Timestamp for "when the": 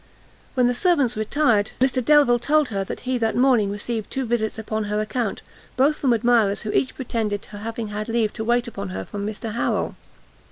0.55-0.73